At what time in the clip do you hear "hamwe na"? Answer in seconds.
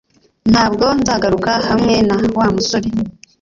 1.69-2.15